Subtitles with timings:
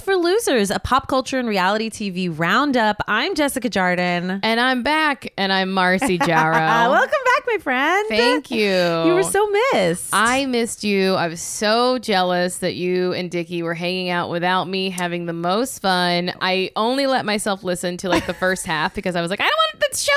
[0.00, 2.96] for Losers, a pop culture and reality TV roundup.
[3.08, 4.40] I'm Jessica Jardin.
[4.42, 6.90] And I'm back, and I'm Marcy Jarrow.
[6.90, 8.08] Welcome back, my friend.
[8.08, 8.66] Thank you.
[8.66, 10.10] You were so missed.
[10.12, 11.14] I missed you.
[11.14, 15.32] I was so jealous that you and Dickie were hanging out without me, having the
[15.32, 16.32] most fun.
[16.40, 19.44] I only let myself listen to like the first half because I was like, I
[19.44, 20.12] don't want the show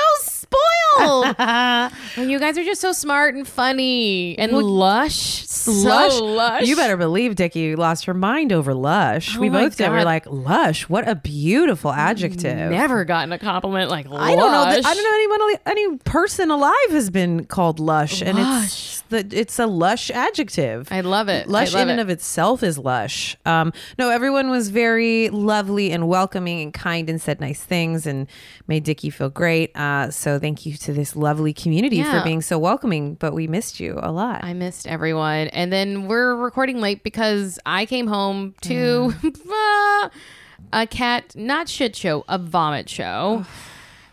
[0.50, 1.34] spoiled.
[1.38, 5.46] and you guys are just so smart and funny and lush.
[5.46, 6.62] So lush.
[6.66, 9.36] You better believe Dickie lost her mind over lush.
[9.36, 9.90] Oh we Oh my both did.
[9.90, 12.70] We're like, lush, what a beautiful adjective.
[12.70, 14.22] Never gotten a compliment like lush.
[14.22, 14.64] I don't know.
[14.64, 19.26] That, I don't know anyone, any person alive has been called lush, and it's the
[19.32, 20.88] it's a lush adjective.
[20.90, 21.48] I love it.
[21.48, 23.36] Lush love in and of itself is lush.
[23.44, 28.26] Um, no, everyone was very lovely and welcoming and kind and said nice things and
[28.66, 29.76] made Dickie feel great.
[29.76, 33.14] Uh, so thank you to this lovely community for being so welcoming.
[33.14, 34.42] But we missed you a lot.
[34.42, 35.48] I missed everyone.
[35.48, 40.08] And then we're recording late because I came home to uh,
[40.72, 43.44] a cat, not shit show, a vomit show,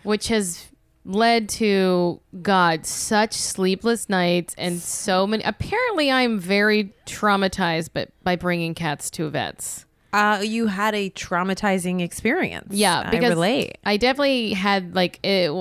[0.03, 0.66] which has
[1.07, 5.41] led to, God, such sleepless nights and so many.
[5.43, 9.85] Apparently, I'm very traumatized but by bringing cats to vets.
[10.13, 12.73] Uh, you had a traumatizing experience.
[12.73, 13.77] Yeah, because I relate.
[13.85, 15.51] I definitely had like it.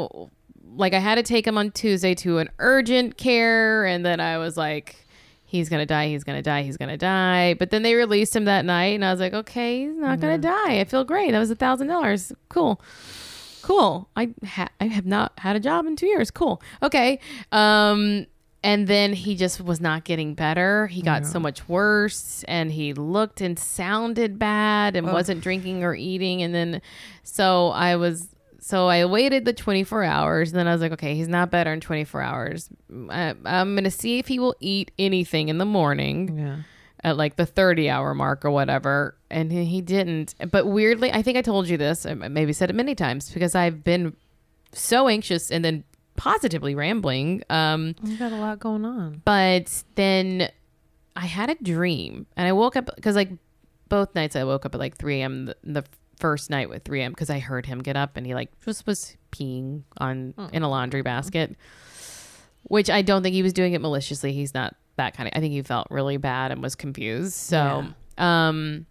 [0.76, 4.38] Like I had to take him on Tuesday to an urgent care, and then I
[4.38, 4.96] was like,
[5.44, 6.08] "He's gonna die.
[6.08, 6.62] He's gonna die.
[6.62, 9.86] He's gonna die." But then they released him that night, and I was like, "Okay,
[9.86, 10.80] he's not gonna die.
[10.80, 11.32] I feel great.
[11.32, 12.32] That was a thousand dollars.
[12.48, 12.80] Cool."
[13.66, 14.08] Cool.
[14.14, 16.30] I ha- I have not had a job in two years.
[16.30, 16.62] Cool.
[16.84, 17.18] Okay.
[17.50, 18.26] Um,
[18.62, 20.86] and then he just was not getting better.
[20.86, 25.96] He got so much worse, and he looked and sounded bad, and wasn't drinking or
[25.96, 26.42] eating.
[26.42, 26.80] And then,
[27.24, 28.28] so I was,
[28.60, 30.50] so I waited the 24 hours.
[30.50, 32.68] And then I was like, okay, he's not better in 24 hours.
[33.10, 36.56] I, I'm gonna see if he will eat anything in the morning Yeah.
[37.06, 41.22] At like the 30 hour mark or whatever and he he didn't but weirdly i
[41.22, 44.14] think i told you this i maybe said it many times because i've been
[44.72, 45.84] so anxious and then
[46.16, 49.22] positively rambling um You got a lot going on.
[49.24, 50.48] but then
[51.14, 53.30] i had a dream and i woke up because like
[53.88, 55.84] both nights i woke up at like 3 a.m the, the
[56.18, 58.84] first night with 3 a.m because i heard him get up and he like just
[58.86, 61.54] was peeing on in a laundry basket
[62.68, 64.32] which I don't think he was doing it maliciously.
[64.32, 65.32] He's not that kind of.
[65.36, 67.34] I think he felt really bad and was confused.
[67.34, 67.84] So,
[68.18, 68.86] um,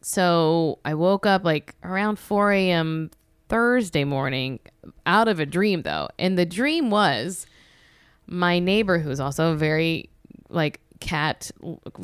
[0.00, 3.10] so I woke up like around 4 a.m.
[3.48, 4.60] Thursday morning
[5.06, 7.46] out of a dream though, and the dream was
[8.26, 10.08] my neighbor, who's also a very
[10.48, 11.50] like cat,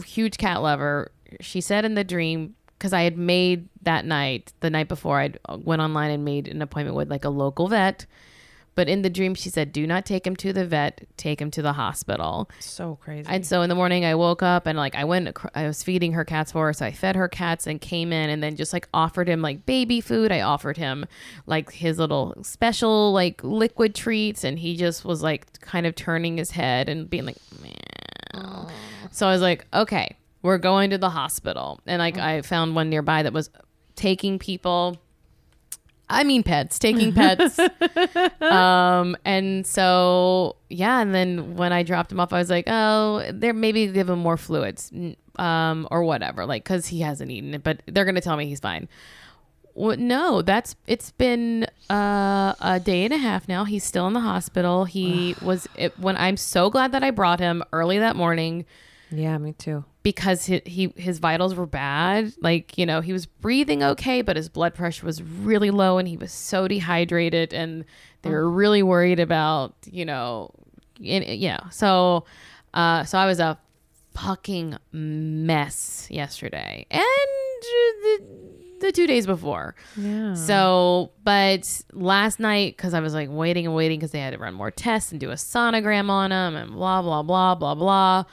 [0.04, 1.10] huge cat lover.
[1.40, 5.32] She said in the dream because I had made that night, the night before, I
[5.48, 8.06] went online and made an appointment with like a local vet.
[8.74, 11.06] But in the dream, she said, "Do not take him to the vet.
[11.16, 13.26] Take him to the hospital." So crazy.
[13.28, 16.12] And so in the morning, I woke up and like I went, I was feeding
[16.12, 16.72] her cats for her.
[16.72, 19.66] So I fed her cats and came in and then just like offered him like
[19.66, 20.32] baby food.
[20.32, 21.06] I offered him
[21.46, 24.44] like his little special like liquid treats.
[24.44, 28.68] And he just was like kind of turning his head and being like, meow.
[29.10, 31.80] So I was like, okay, we're going to the hospital.
[31.86, 32.22] And like oh.
[32.22, 33.50] I found one nearby that was
[33.96, 34.98] taking people.
[36.10, 37.58] I mean pets, taking pets.
[38.40, 43.24] um, and so yeah, and then when I dropped him off, I was like, oh,
[43.32, 44.92] there maybe give him more fluids,
[45.36, 48.60] um, or whatever, like because he hasn't eaten it, but they're gonna tell me he's
[48.60, 48.88] fine.
[49.74, 53.64] Well, no, that's it's been uh, a day and a half now.
[53.64, 54.84] He's still in the hospital.
[54.84, 58.66] He was it, when I'm so glad that I brought him early that morning
[59.10, 59.84] yeah, me too.
[60.02, 62.32] Because he, he his vitals were bad.
[62.40, 66.08] Like you know, he was breathing okay, but his blood pressure was really low, and
[66.08, 67.84] he was so dehydrated, and
[68.22, 70.50] they were really worried about you know,
[71.00, 71.68] in, yeah.
[71.70, 72.24] So,
[72.74, 73.58] uh, so I was a
[74.14, 77.04] fucking mess yesterday, and
[78.02, 78.20] the
[78.80, 79.74] the two days before.
[79.96, 80.34] Yeah.
[80.34, 84.38] So, but last night, because I was like waiting and waiting because they had to
[84.38, 88.24] run more tests and do a sonogram on him and blah, blah, blah, blah, blah.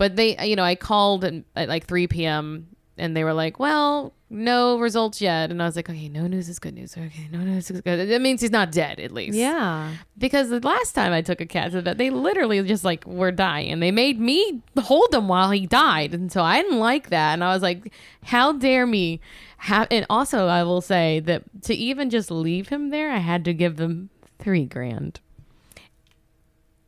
[0.00, 2.68] But they, you know, I called at, at like 3 p.m.
[2.96, 5.50] and they were like, well, no results yet.
[5.50, 6.96] And I was like, okay, no news is good news.
[6.96, 8.08] Okay, no news is good.
[8.08, 9.36] That means he's not dead, at least.
[9.36, 9.92] Yeah.
[10.16, 13.30] Because the last time I took a cat to that, they literally just like were
[13.30, 13.80] dying.
[13.80, 16.14] They made me hold him while he died.
[16.14, 17.34] And so I didn't like that.
[17.34, 17.92] And I was like,
[18.22, 19.20] how dare me
[19.58, 23.44] have, and also I will say that to even just leave him there, I had
[23.44, 24.08] to give them
[24.38, 25.20] three grand.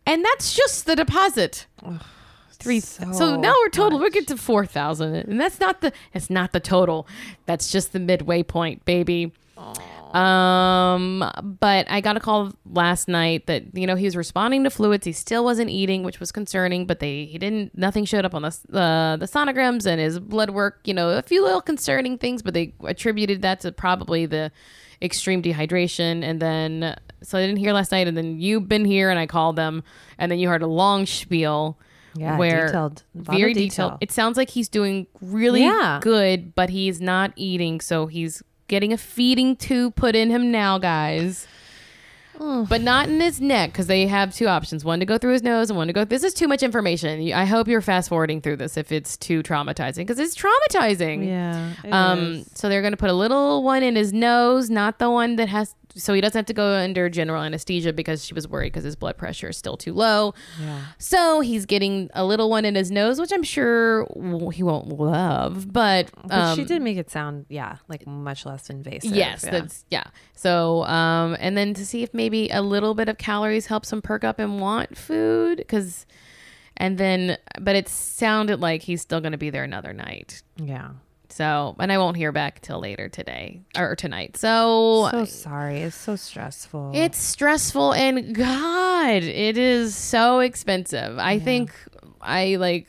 [0.06, 1.66] And that's just the deposit.
[2.62, 2.80] Three.
[2.80, 3.98] So, so now we're total.
[3.98, 5.92] We get to four thousand, and that's not the.
[6.14, 7.06] It's not the total.
[7.46, 9.32] That's just the midway point, baby.
[10.12, 11.24] Um,
[11.58, 15.06] but I got a call last night that you know he was responding to fluids.
[15.06, 16.86] He still wasn't eating, which was concerning.
[16.86, 20.50] But they he didn't nothing showed up on the uh, the sonograms and his blood
[20.50, 20.80] work.
[20.84, 24.52] You know, a few little concerning things, but they attributed that to probably the
[25.00, 26.22] extreme dehydration.
[26.22, 28.06] And then so I didn't hear last night.
[28.06, 29.82] And then you've been here, and I called them,
[30.18, 31.78] and then you heard a long spiel.
[32.14, 33.02] Yeah, where detailed.
[33.14, 33.88] A lot of very detail.
[33.88, 33.98] detailed.
[34.02, 35.98] It sounds like he's doing really Yeah.
[36.02, 40.78] good, but he's not eating, so he's getting a feeding tube put in him now,
[40.78, 41.46] guys.
[42.68, 45.42] But not in his neck because they have two options: one to go through his
[45.42, 46.04] nose and one to go.
[46.04, 47.32] This is too much information.
[47.32, 51.26] I hope you're fast forwarding through this if it's too traumatizing because it's traumatizing.
[51.26, 51.72] Yeah.
[51.90, 52.18] Um.
[52.18, 52.50] is.
[52.54, 55.48] So they're going to put a little one in his nose, not the one that
[55.48, 55.74] has.
[55.94, 58.96] So he doesn't have to go under general anesthesia because she was worried because his
[58.96, 60.32] blood pressure is still too low.
[60.58, 60.80] Yeah.
[60.96, 64.88] So he's getting a little one in his nose, which I'm sure w- he won't
[64.88, 65.70] love.
[65.70, 69.14] But, But um, she did make it sound, yeah, like much less invasive.
[69.14, 69.50] Yes, yeah.
[69.50, 70.04] that's yeah.
[70.34, 74.02] So, um, and then to see if maybe a little bit of calories helps him
[74.02, 76.06] perk up and want food, because,
[76.76, 80.42] and then, but it sounded like he's still going to be there another night.
[80.56, 80.90] yeah.
[81.28, 84.36] So, and I won't hear back till later today or tonight.
[84.36, 85.78] So, So sorry.
[85.80, 86.92] It's so stressful.
[86.94, 91.18] it's stressful and God, it is so expensive.
[91.18, 91.72] I think
[92.20, 92.86] I like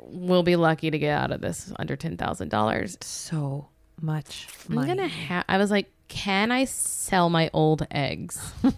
[0.00, 2.98] will be lucky to get out of this under ten thousand dollars.
[3.02, 3.68] so
[4.00, 4.90] much money.
[4.90, 5.44] I'm gonna have.
[5.48, 8.40] I was like, can I sell my old eggs?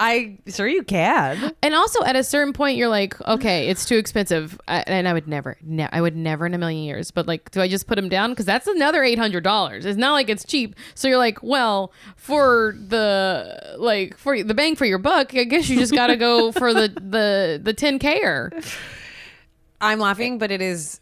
[0.00, 1.52] I sure you can.
[1.62, 5.12] and also, at a certain point, you're like, okay, it's too expensive, I, and I
[5.12, 7.10] would never, ne- I would never in a million years.
[7.10, 8.30] But like, do I just put them down?
[8.30, 9.84] Because that's another eight hundred dollars.
[9.84, 10.76] It's not like it's cheap.
[10.94, 15.68] So you're like, well, for the like for the bang for your buck, I guess
[15.68, 18.14] you just got to go for the the the ten k.
[19.80, 21.00] I'm laughing, but it is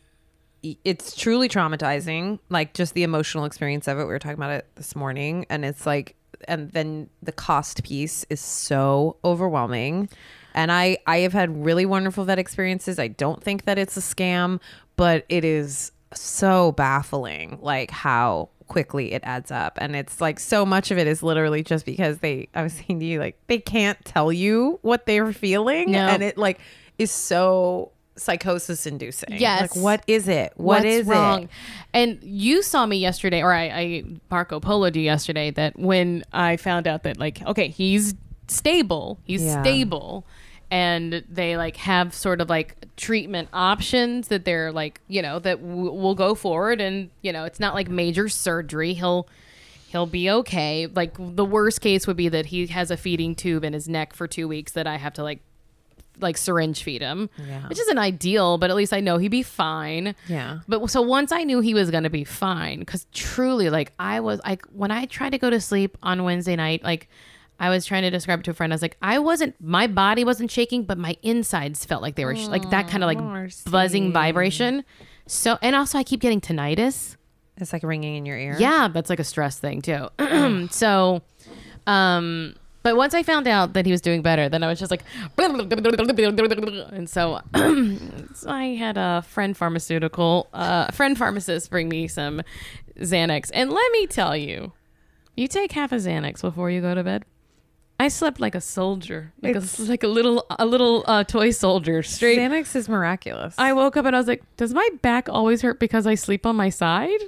[0.63, 2.39] it's truly traumatizing.
[2.49, 4.03] Like just the emotional experience of it.
[4.05, 6.15] We were talking about it this morning, and it's like,
[6.49, 10.09] and then the cost piece is so overwhelming.
[10.55, 12.99] And I I have had really wonderful vet experiences.
[12.99, 14.61] I don't think that it's a scam,
[14.97, 19.79] but it is so baffling, like how quickly it adds up.
[19.81, 22.49] And it's like so much of it is literally just because they.
[22.55, 26.01] I was saying to you, like they can't tell you what they're feeling, No.
[26.07, 26.61] and it like
[26.99, 29.33] is so psychosis inducing.
[29.39, 29.75] Yes.
[29.75, 30.53] Like what is it?
[30.57, 31.45] What What's is wrong?
[31.45, 31.51] it?
[31.95, 36.57] And you saw me yesterday, or I, I Marco Polo'd you yesterday that when I
[36.57, 38.15] found out that like, okay, he's
[38.49, 39.63] stable, he's Yeah.
[39.63, 40.27] stable,
[40.71, 45.61] and they like have sort of like treatment options that they're like, you know, that
[45.61, 48.95] w- will go forward, and you know, it's not like major surgery.
[48.95, 49.27] He'll
[49.89, 50.87] he'll be okay.
[50.87, 54.15] Like the worst case would be that he has a feeding tube in his neck
[54.15, 55.41] for two weeks that I have to like
[56.21, 57.67] like syringe feed him, Yeah.
[57.69, 60.15] which isn't ideal, but at least I know he'd be fine.
[60.29, 60.61] Yeah.
[60.69, 64.21] But so once I knew he was going to be fine, because truly, like I
[64.21, 67.09] was, like when I tried to go to sleep on Wednesday night, like
[67.59, 68.73] I was trying to describe it to a friend.
[68.73, 72.25] I was like, I wasn't, my body wasn't shaking, but my insides felt like they
[72.25, 73.71] were sh- like that kind of like Marcy.
[73.71, 74.85] buzzing vibration.
[75.27, 77.17] So, and also I keep getting tinnitus.
[77.59, 78.57] It's like ringing in your ear.
[78.59, 80.09] Yeah, that's like a stress thing too.
[80.73, 81.23] so,
[81.87, 84.91] um, but once I found out that he was doing better, then I was just
[84.91, 85.03] like,
[86.93, 87.41] and so,
[88.35, 92.43] so I had a friend pharmaceutical, uh, friend pharmacist bring me some
[92.99, 94.73] Xanax, and let me tell you,
[95.37, 97.25] you take half a Xanax before you go to bed.
[98.01, 102.03] I slept like a soldier, like a like a little a little uh, toy soldier,
[102.03, 102.37] straight.
[102.37, 103.55] Xanax is miraculous.
[103.59, 106.45] I woke up and I was like, "Does my back always hurt because I sleep
[106.45, 107.21] on my side?"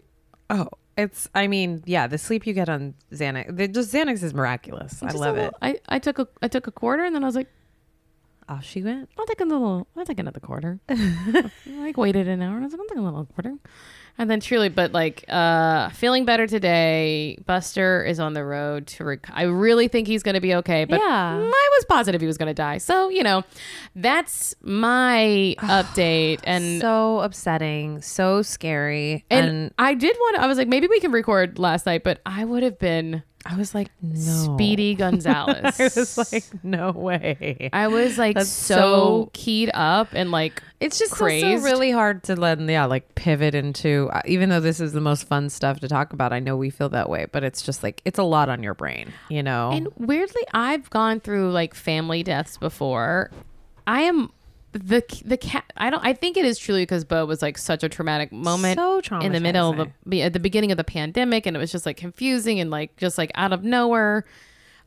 [0.50, 1.28] oh, it's.
[1.34, 5.02] I mean, yeah, the sleep you get on Xanax, the, just Xanax is miraculous.
[5.02, 5.80] I Just a love little- it.
[5.88, 7.48] I, I took a I took a quarter and then I was like,
[8.48, 9.08] Off she went.
[9.18, 9.86] I'll take a little.
[9.96, 10.78] I'll take another quarter.
[10.88, 13.54] I like waited an hour and I was like, I'll take a little quarter.
[14.16, 17.36] And then truly, but like uh feeling better today.
[17.46, 19.04] Buster is on the road to.
[19.04, 20.84] Rec- I really think he's going to be okay.
[20.84, 21.36] But Yeah.
[21.36, 22.78] I was positive he was going to die.
[22.78, 23.42] So you know,
[23.96, 26.40] that's my update.
[26.44, 30.38] And so upsetting, so scary, and, and, I did want.
[30.38, 33.56] I was like, maybe we can record last night, but I would have been I
[33.56, 34.14] was like, no,
[34.54, 35.78] Speedy Gonzalez.
[35.80, 37.68] I was like, no way.
[37.72, 41.44] I was like That's so, so- keyed up and like It's just crazed.
[41.44, 44.08] also really hard to let, yeah, like pivot into.
[44.12, 46.70] uh, Even though this is the most fun stuff to talk about, I know we
[46.70, 49.70] feel that way, but it's just like it's a lot on your brain, you know.
[49.72, 53.30] And weirdly, I've gone through like family deaths before.
[53.86, 54.30] I am
[54.74, 55.72] the the cat.
[55.76, 56.04] I don't.
[56.04, 59.32] I think it is truly because Bo was like such a traumatic moment so in
[59.32, 61.96] the middle of the at the beginning of the pandemic, and it was just like
[61.96, 64.24] confusing and like just like out of nowhere.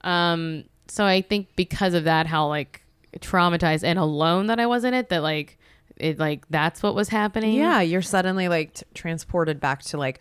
[0.02, 0.66] Um.
[0.90, 2.82] So I think because of that, how like
[3.18, 5.58] traumatized and alone that I was in it, that like
[5.96, 7.54] it like that's what was happening.
[7.54, 10.20] Yeah, you're suddenly like t- transported back to like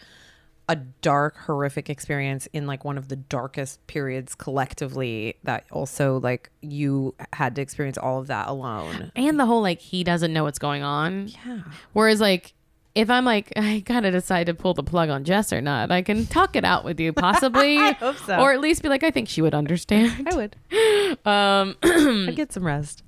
[0.68, 6.50] a dark, horrific experience in like one of the darkest periods collectively that also like
[6.60, 9.12] you had to experience all of that alone.
[9.14, 11.28] and the whole like he doesn't know what's going on.
[11.28, 11.60] Yeah.
[11.92, 12.52] Whereas like
[12.96, 16.02] if I'm like I gotta decide to pull the plug on Jess or not, I
[16.02, 18.38] can talk it out with you possibly, I hope so.
[18.40, 20.28] or at least be like I think she would understand.
[20.28, 20.56] I would.
[21.24, 23.02] Um, I'd get some rest.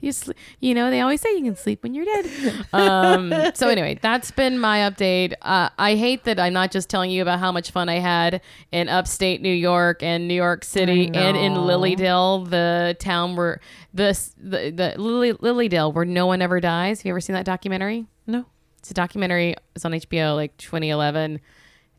[0.00, 2.66] You sl- you know they always say you can sleep when you're dead.
[2.72, 5.34] Um, so anyway, that's been my update.
[5.42, 8.40] Uh, I hate that I'm not just telling you about how much fun I had
[8.72, 11.52] in upstate New York and New York City and in.
[11.52, 13.60] Lilydale, the town where
[13.92, 17.00] the the, the Lily, Lilydale where no one ever dies.
[17.00, 18.06] Have you ever seen that documentary?
[18.26, 18.46] No.
[18.78, 19.56] It's a documentary.
[19.74, 21.40] It's on HBO, like 2011.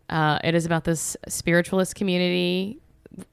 [0.09, 2.81] Uh, it is about this spiritualist community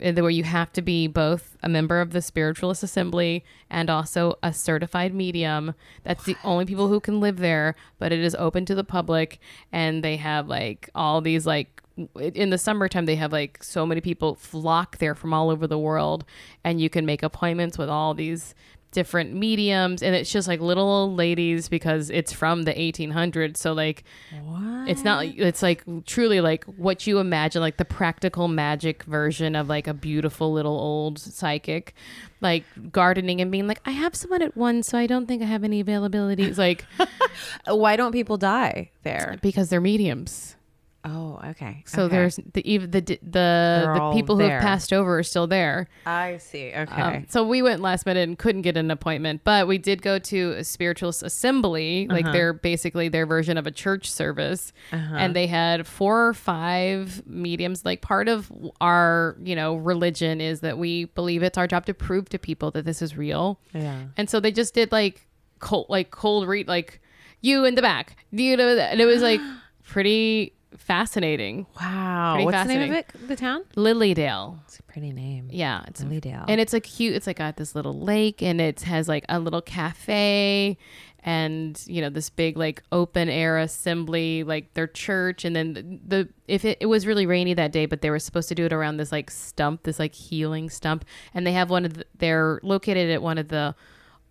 [0.00, 4.36] Eh, where you have to be both a member of the spiritualist assembly and also
[4.42, 5.74] a certified medium.
[6.02, 9.38] That's the only people who can live there, but it is open to the public.
[9.70, 11.82] And they have like all these like
[12.20, 15.78] in the summertime they have like so many people flock there from all over the
[15.78, 16.24] world
[16.62, 18.54] and you can make appointments with all these
[18.90, 23.74] different mediums and it's just like little old ladies because it's from the 1800s so
[23.74, 24.02] like
[24.42, 24.88] What?
[24.88, 29.68] it's not it's like truly like what you imagine like the practical magic version of
[29.68, 31.94] like a beautiful little old psychic
[32.40, 35.46] like gardening and being like i have someone at one so i don't think i
[35.46, 36.84] have any availability it's like
[37.66, 39.36] Why don't people die there?
[39.42, 40.56] because they're mediums
[41.04, 41.84] Oh, okay.
[41.86, 42.16] so Okay.
[42.16, 46.38] there's the even the the the people who have passed over are still there I
[46.38, 46.72] see.
[46.74, 47.00] Okay.
[47.00, 50.18] Um, so we went last minute and couldn't get an appointment, but we did go
[50.18, 55.46] to a spiritualist assembly, like they're basically their version of a church service, and they
[55.46, 57.84] had four or five mediums.
[57.84, 58.50] Like part of
[58.80, 62.70] our, you know, religion is that we believe it's our job to prove to people
[62.72, 64.02] that this is real, yeah.
[64.16, 65.26] and so they just did like
[65.60, 67.00] cold, like cold read, like
[67.40, 69.40] you in the back, you know, and it was like
[69.84, 71.66] pretty fascinating.
[71.80, 72.34] Wow.
[72.34, 73.28] Pretty What's the name of it?
[73.28, 73.64] The town?
[73.76, 74.58] Lilydale.
[74.64, 75.48] It's a pretty name.
[75.50, 76.44] Yeah, it's Lilydale.
[76.48, 77.14] and it's a cute.
[77.14, 80.76] It's like got this little lake, and it has like a little cafe,
[81.24, 85.44] and you know this big like open air assembly, like their church.
[85.44, 88.18] And then the, the if it, it was really rainy that day, but they were
[88.18, 91.70] supposed to do it around this like stump, this like healing stump, and they have
[91.70, 93.74] one of the, they're located at one of the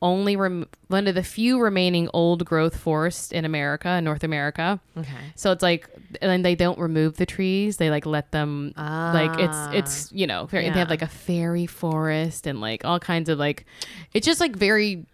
[0.01, 4.79] only rem- one of the few remaining old growth forests in America, North America.
[4.95, 5.09] Okay.
[5.35, 5.89] So it's like,
[6.21, 7.77] and they don't remove the trees.
[7.77, 11.07] They like let them, ah, like it's it's you know, very, they have like a
[11.07, 13.65] fairy forest and like all kinds of like,
[14.13, 15.05] it's just like very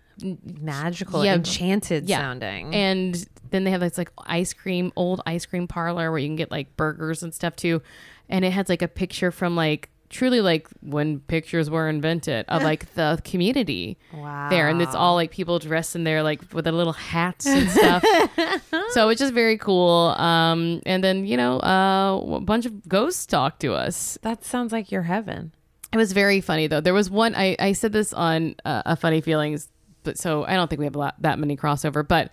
[0.44, 1.34] Magical, Yeah.
[1.36, 2.20] enchanted Yeah.
[2.20, 2.74] sounding.
[2.76, 6.36] and then they have this like ice cream, old ice cream parlor where you can
[6.36, 7.82] get like burgers and stuff too.
[8.30, 12.62] And it has like a picture from like truly like when pictures were invented of
[12.70, 14.48] like the community wow.
[14.50, 14.70] there.
[14.70, 18.04] And it's all like people dressed in there like with their little hats and stuff.
[18.92, 20.16] so it's just very cool.
[20.18, 24.18] Um, and then, you know, uh, a bunch of ghosts talk to us.
[24.22, 25.54] That sounds like your heaven.
[25.92, 26.82] It was very funny though.
[26.82, 29.70] There was one I, I said this on uh, a funny feelings,
[30.04, 32.08] but so I don't think we have a lot, that many crossover.
[32.08, 32.32] But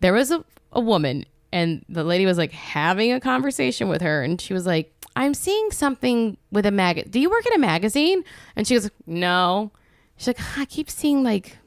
[0.00, 4.22] there was a, a woman, and the lady was like having a conversation with her,
[4.22, 7.10] and she was like, "I'm seeing something with a mag.
[7.10, 8.24] Do you work at a magazine?"
[8.56, 9.70] And she goes, "No."
[10.16, 11.58] She's like, "I keep seeing like."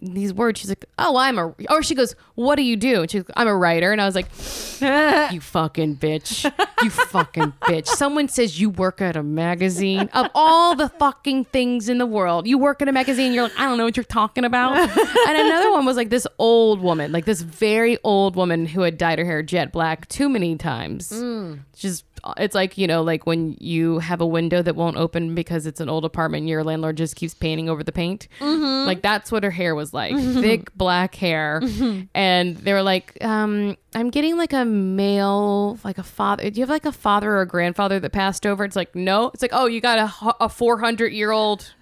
[0.00, 3.10] These words, she's like, "Oh, I'm a," or she goes, "What do you do?" And
[3.10, 4.26] she's, like, "I'm a writer," and I was like,
[5.32, 6.44] "You fucking bitch!
[6.82, 7.88] You fucking bitch!
[7.88, 10.08] Someone says you work at a magazine.
[10.12, 13.32] Of all the fucking things in the world, you work at a magazine.
[13.32, 16.28] You're like, I don't know what you're talking about." And another one was like this
[16.38, 20.28] old woman, like this very old woman who had dyed her hair jet black too
[20.28, 21.10] many times.
[21.10, 21.60] Mm.
[21.76, 22.04] Just
[22.36, 25.80] it's like you know, like when you have a window that won't open because it's
[25.80, 28.28] an old apartment, and your landlord just keeps painting over the paint.
[28.40, 28.86] Mm-hmm.
[28.86, 31.60] Like that's what her hair was like, thick black hair.
[32.14, 36.50] And they were like, um, "I'm getting like a male, like a father.
[36.50, 39.28] Do you have like a father or a grandfather that passed over?" It's like, no.
[39.34, 41.72] It's like, oh, you got a a 400 year old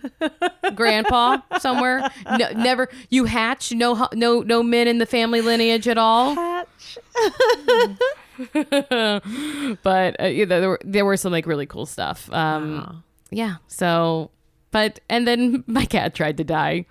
[0.74, 2.08] grandpa somewhere.
[2.38, 2.88] No, never.
[3.10, 3.72] You hatch.
[3.72, 6.34] No, no, no men in the family lineage at all.
[6.34, 6.98] Hatch.
[9.82, 12.30] but uh, yeah, there were there were some like really cool stuff.
[12.32, 12.96] Um, Wow.
[13.30, 13.54] yeah.
[13.66, 14.30] So,
[14.70, 16.86] but and then my cat tried to die.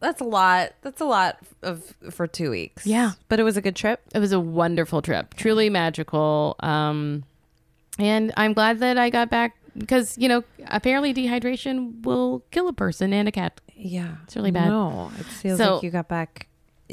[0.00, 0.72] That's a lot.
[0.82, 2.86] That's a lot of for two weeks.
[2.86, 3.12] Yeah.
[3.28, 4.00] but it was a good trip.
[4.14, 6.56] It was a wonderful trip, truly magical.
[6.60, 7.24] Um,
[7.98, 12.72] and I'm glad that I got back because you know apparently dehydration will kill a
[12.72, 13.60] person and a cat.
[13.76, 14.68] Yeah, It's really bad.
[14.68, 16.48] No, it feels So- like you got back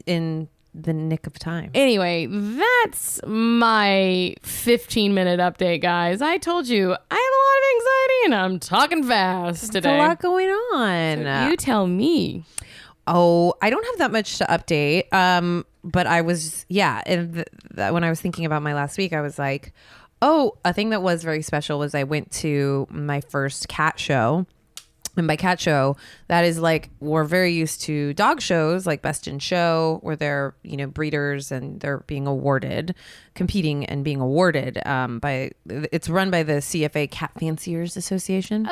[0.06, 0.48] in
[0.80, 1.72] the nick of time.
[1.74, 6.22] Anyway, that's my 15 minute update, guys.
[6.22, 9.96] I told you I have a lot of anxiety and I'm talking fast There's today.
[9.96, 11.50] a lot going on.
[11.50, 12.44] you tell me.
[13.08, 15.12] Oh, I don't have that much to update.
[15.14, 18.98] Um, but I was yeah, and th- th- when I was thinking about my last
[18.98, 19.74] week, I was like,
[20.22, 24.46] oh, a thing that was very special was I went to my first cat show.
[25.16, 25.98] And by cat show,
[26.28, 30.54] that is like we're very used to dog shows like Best in Show, where they're
[30.62, 32.94] you know breeders and they're being awarded,
[33.34, 35.52] competing and being awarded um, by.
[35.68, 38.68] It's run by the CFA Cat Fanciers Association.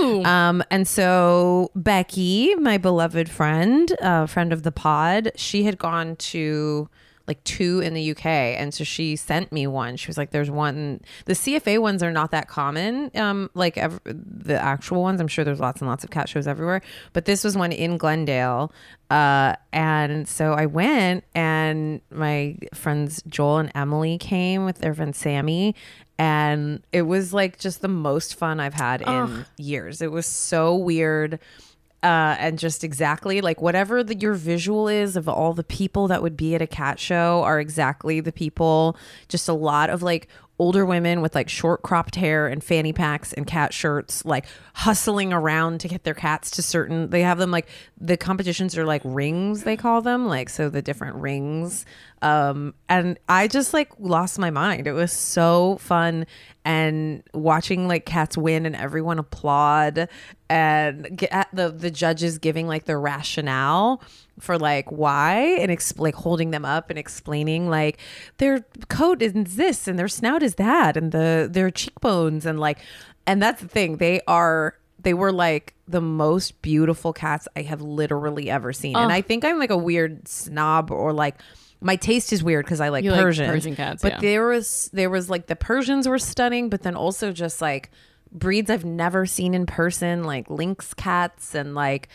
[0.00, 0.24] Ooh.
[0.24, 6.16] Um, and so Becky, my beloved friend, uh, friend of the pod, she had gone
[6.16, 6.88] to
[7.28, 9.96] like two in the UK, and so she sent me one.
[9.96, 14.00] She was like, "There's one." The CFA ones are not that common, um, like ev-
[14.04, 15.20] the actual ones.
[15.20, 17.98] I'm sure there's lots and lots of cat shows everywhere, but this was one in
[17.98, 18.72] Glendale.
[19.10, 25.14] Uh, and so I went, and my friends Joel and Emily came with their friend
[25.14, 25.74] Sammy,
[26.18, 30.02] and it was like just the most fun I've had in years.
[30.02, 31.38] It was so weird.
[32.02, 36.22] Uh, and just exactly like whatever the, your visual is of all the people that
[36.22, 38.96] would be at a cat show are exactly the people.
[39.28, 40.26] Just a lot of like
[40.60, 45.32] older women with like short cropped hair and fanny packs and cat shirts, like hustling
[45.32, 47.08] around to get their cats to certain.
[47.08, 47.66] They have them like
[47.98, 51.86] the competitions are like rings, they call them, like so the different rings.
[52.20, 54.86] Um, and I just like lost my mind.
[54.86, 56.26] It was so fun
[56.62, 60.08] and watching like cats win and everyone applaud
[60.50, 64.02] and get at the the judges giving like the rationale
[64.38, 67.98] for like why and ex- like holding them up and explaining like
[68.38, 72.78] their coat is this and their snout is that and the their cheekbones and like
[73.26, 73.98] and that's the thing.
[73.98, 78.96] They are they were like the most beautiful cats I have literally ever seen.
[78.96, 81.36] And I think I'm like a weird snob or like
[81.80, 83.48] my taste is weird because I like You like Persian.
[83.48, 84.20] Persian cats, but yeah.
[84.20, 87.90] there was there was like the Persians were stunning, but then also just like
[88.32, 92.08] breeds I've never seen in person, like lynx cats and like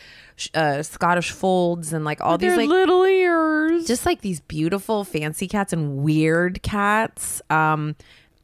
[0.54, 3.86] uh, Scottish folds and like all these like little ears.
[3.86, 7.42] just like these beautiful fancy cats and weird cats.
[7.50, 7.96] Um,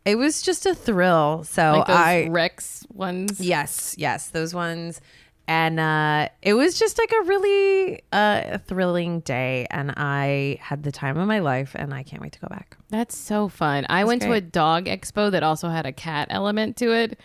[0.05, 1.45] it was just a thrill.
[1.45, 3.41] So like those I Rex ones.
[3.41, 5.01] yes yes those ones.
[5.49, 10.93] And uh, it was just like a really uh, thrilling day, and I had the
[10.93, 12.77] time of my life, and I can't wait to go back.
[12.91, 13.87] That's so fun.
[13.89, 17.19] I went to a dog expo that also had a cat element to it.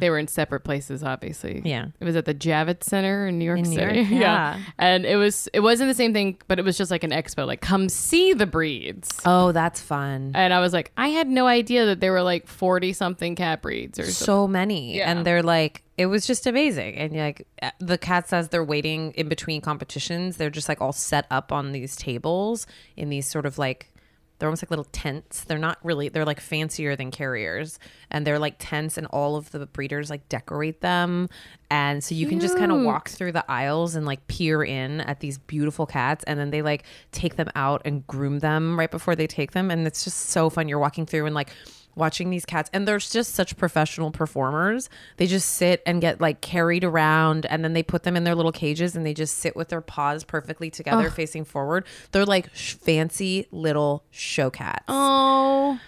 [0.00, 1.54] They were in separate places, obviously.
[1.56, 1.66] Mm-hmm.
[1.66, 1.86] Yeah.
[2.00, 3.98] It was at the Javits Center in New York In New City.
[4.00, 4.58] York, yeah.
[4.78, 7.46] And it was it wasn't the same thing, but it was just like an expo,
[7.46, 9.20] like come see the breeds.
[9.26, 10.32] Oh, that's fun.
[10.34, 13.62] And I was like, I had no idea that there were like 40 something cat
[13.62, 14.24] breeds or something.
[14.26, 15.10] so many Yeah.
[15.10, 16.96] and they're like it was just amazing.
[16.96, 20.94] And like uh, the cats as they're waiting in between competitions they're just like all
[20.94, 23.92] set up on these tables in these sort of like
[24.38, 25.44] they're almost like little tents.
[25.44, 27.78] They're not really they're like fancier than carriers.
[28.10, 31.28] And they're like tents and all of the breeders like decorate them.
[31.70, 35.02] And so you can just kind of walk through the aisles and like peer in
[35.02, 36.24] at these beautiful cats.
[36.24, 39.70] And then they like take them out and groom them right before they take them.
[39.70, 40.66] And it's just so fun.
[40.68, 41.50] You're walking through and like
[41.94, 44.88] watching these cats and they're just such professional performers.
[45.16, 48.34] They just sit and get like carried around and then they put them in their
[48.34, 51.84] little cages and they just sit with their paws perfectly together facing forward.
[52.12, 54.84] They're like sh- fancy little show cats.
[54.88, 55.78] Oh,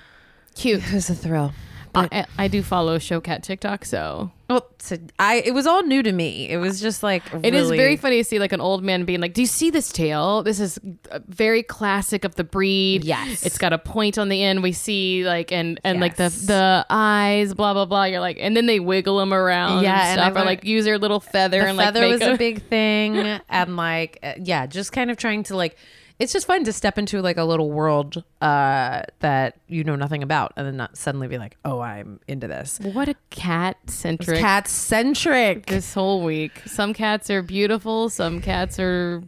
[0.54, 0.82] cute.
[0.86, 1.52] it was a thrill
[1.94, 6.12] I, I do follow Showcat TikTok, so well so I it was all new to
[6.12, 9.04] me it was just like It is very funny to see like an old man
[9.04, 10.42] being like, "Do you see this tail?
[10.42, 10.78] This is
[11.10, 13.04] uh, very classic of the breed.
[13.04, 13.44] Yes.
[13.46, 14.62] it's got a point on the end.
[14.62, 18.04] We see like and and like the the eyes, blah blah blah.
[18.04, 20.64] You're like, and then they wiggle them around, Yeah, and and stuff, I've or like
[20.64, 23.16] use their little feather the and like feather was a a- big thing
[23.48, 25.76] and like uh, yeah just kind of trying to like
[26.22, 30.22] it's just fun to step into like a little world uh that you know nothing
[30.22, 34.38] about and then not suddenly be like oh i'm into this What a cat centric
[34.38, 36.62] cat centric this whole week.
[36.66, 38.08] Some cats are beautiful.
[38.08, 39.22] Some cats are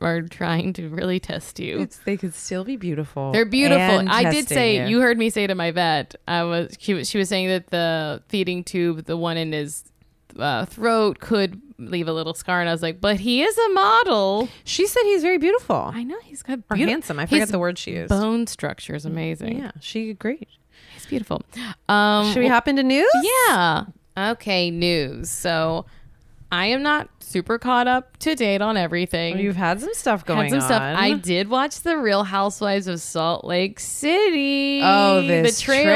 [0.00, 1.86] are trying to really test you.
[2.06, 4.08] they could still be beautiful They're beautiful.
[4.08, 5.00] I did say you.
[5.00, 6.14] heard me say to my vet.
[6.26, 9.84] I was she was she was saying that the feeding tube, the one in his
[10.40, 13.68] uh, throat, could leave a little scar, and I was like, but he is a
[13.70, 14.48] model.
[14.64, 17.50] she said he's very beautiful I know he's got or beauti- handsome i forget his
[17.50, 19.58] the word she used Bone structure is amazing.
[19.58, 20.46] yeah she agreed
[20.94, 21.42] He's beautiful.
[21.88, 23.10] Um, should we hop into news
[23.48, 23.84] Yeah.
[24.18, 25.30] Okay, news.
[25.30, 25.86] So
[26.52, 29.38] I am not super caught up to date on everything.
[29.38, 30.82] you've had some stuff going had some stuff.
[30.82, 34.80] on I did watch the Real Housewives of Salt Lake City.
[34.82, 35.92] oh this the trailer.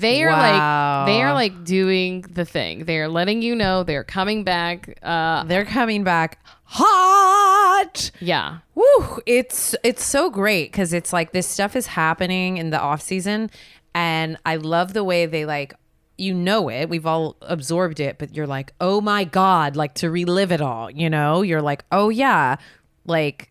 [0.00, 1.00] They are Wow.
[1.00, 2.84] like they are like doing the thing.
[2.84, 4.98] They are letting you know they're coming back.
[5.02, 9.20] Uh, they're coming back hot yeah, Woo!
[9.26, 13.50] It's it's so great because it's like this stuff is happening in the off season,
[13.94, 15.74] and I love the way they like
[16.18, 16.88] you know it.
[16.88, 20.90] We've all absorbed it, but you're like, oh my god, like to relive it all.
[20.90, 22.56] You know, you're like, oh yeah,
[23.06, 23.50] like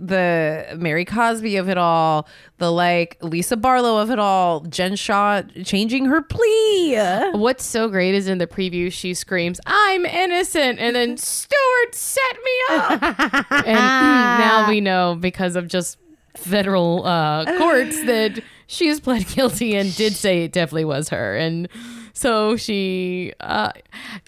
[0.00, 2.28] the Mary Cosby of it all,
[2.58, 6.96] the like Lisa Barlow of it all, Jen Shah changing her plea.
[7.32, 12.36] What's so great is in the preview she screams, "I'm innocent," and then Stewart set
[12.44, 13.02] me up.
[13.66, 15.98] and now we know because of just
[16.34, 21.36] federal uh, courts that she has pled guilty and did say it definitely was her.
[21.36, 21.68] And
[22.12, 23.72] so she, uh,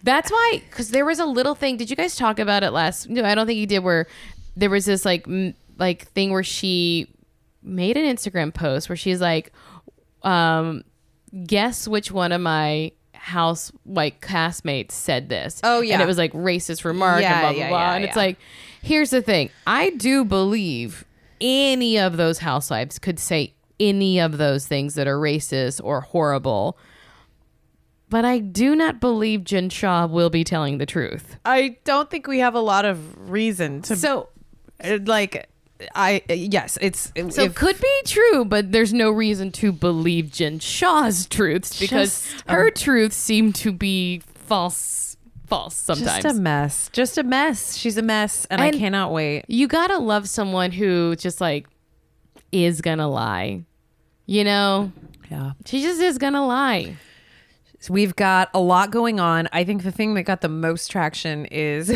[0.03, 1.77] that's why, because there was a little thing.
[1.77, 3.09] Did you guys talk about it last?
[3.09, 3.81] No, I don't think you did.
[3.81, 4.07] Where
[4.59, 7.07] there was this like m- like thing where she
[7.63, 9.53] made an Instagram post where she's like,
[10.23, 10.83] um,
[11.47, 15.61] guess which one of my house like castmates said this.
[15.63, 15.95] Oh, yeah.
[15.95, 17.79] and it was like racist remark Yeah, and blah blah yeah, blah.
[17.81, 18.39] yeah, and it's like,
[18.83, 21.05] here's the thing: I do believe
[21.41, 26.77] any of those housewives could say any of those things that are racist or horrible.
[28.11, 31.37] But I do not believe Jen Shah will be telling the truth.
[31.45, 34.31] I don't think we have a lot of reason to So,
[34.83, 35.49] Uh, like.
[35.95, 39.71] I uh, yes, it's uh, so if- could be true, but there's no reason to
[39.71, 46.21] believe Jen Shah's truths because Just, her truths seem to be false, false sometimes.
[46.25, 47.77] just a mess, just a mess.
[47.77, 49.45] She's a mess, and, And- I cannot wait.
[49.47, 51.69] you gotta love someone who just like
[52.51, 53.63] is gonna lie.
[54.27, 54.91] You know,
[55.31, 55.53] Yeah.
[55.65, 56.97] she just is gonna lie.
[57.81, 59.49] So we've got a lot going on.
[59.53, 61.93] I think the thing that got the most traction is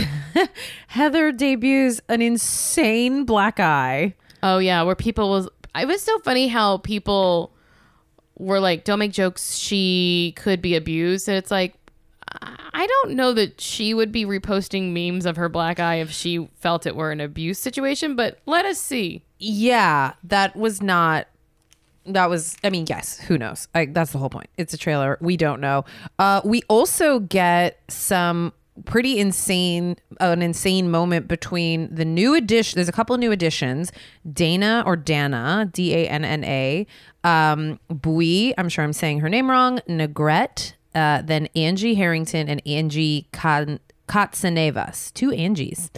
[0.86, 4.14] Heather debuts an insane black eye.
[4.42, 5.48] Oh yeah, where people was.
[5.74, 7.52] It was so funny how people
[8.38, 9.56] were like, "Don't make jokes.
[9.56, 11.74] She could be abused," and it's like.
[12.74, 16.48] I don't know that she would be reposting memes of her black eye if she
[16.54, 19.22] felt it were an abuse situation, but let us see.
[19.38, 21.26] Yeah, that was not.
[22.06, 22.56] That was.
[22.64, 23.20] I mean, yes.
[23.20, 23.68] Who knows?
[23.74, 24.48] I, that's the whole point.
[24.56, 25.18] It's a trailer.
[25.20, 25.84] We don't know.
[26.18, 28.52] Uh, we also get some
[28.84, 32.76] pretty insane, an insane moment between the new edition.
[32.78, 33.92] There's a couple new additions.
[34.32, 36.86] Dana or Dana, D A N N A.
[37.24, 38.54] Um, Bui.
[38.58, 39.78] I'm sure I'm saying her name wrong.
[39.88, 40.74] Negrete.
[40.94, 45.90] Uh, then Angie Harrington and Angie Con- Katsanevas, two Angies.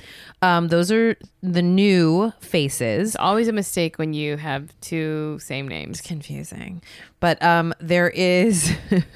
[0.42, 3.08] Um, those are the new faces.
[3.08, 6.00] It's always a mistake when you have two same names.
[6.00, 6.82] Confusing,
[7.20, 8.74] but um, there is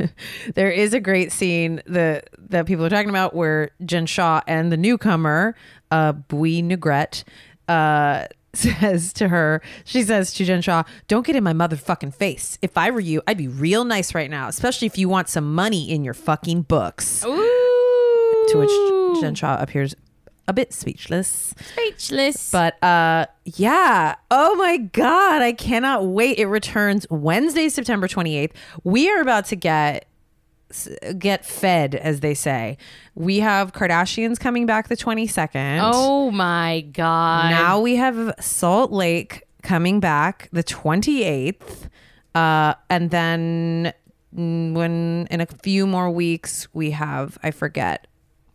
[0.54, 4.72] there is a great scene that that people are talking about where Jen Shah and
[4.72, 5.54] the newcomer,
[5.90, 7.24] uh, Bui Negrete,
[7.68, 8.26] uh.
[8.54, 12.58] Says to her, she says to Jen Shah, Don't get in my motherfucking face.
[12.62, 15.54] If I were you, I'd be real nice right now, especially if you want some
[15.54, 17.24] money in your fucking books.
[17.26, 17.67] Ooh.
[18.52, 19.94] To which Jen Shah appears
[20.46, 21.54] a bit speechless.
[21.72, 22.50] Speechless.
[22.50, 24.14] But uh yeah.
[24.30, 26.38] Oh my god, I cannot wait.
[26.38, 28.52] It returns Wednesday, September 28th.
[28.84, 30.06] We are about to get
[31.18, 32.76] get fed as they say.
[33.14, 35.80] We have Kardashians coming back the 22nd.
[35.82, 37.50] oh my god.
[37.50, 41.88] Now we have Salt Lake coming back the 28th.
[42.34, 43.92] Uh and then
[44.30, 48.06] when in a few more weeks we have I forget